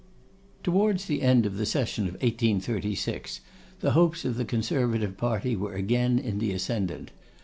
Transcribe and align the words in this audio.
Towards 0.63 1.05
the 1.05 1.21
end 1.21 1.45
of 1.45 1.57
the 1.57 1.65
session 1.67 2.05
of 2.07 2.13
1836, 2.23 3.39
the 3.81 3.91
hopes 3.91 4.25
of 4.25 4.35
the 4.35 4.45
Conservative 4.45 5.15
party 5.15 5.55
were 5.55 5.75
again 5.75 6.17
in 6.17 6.39
the 6.39 6.51
ascendant. 6.53 7.11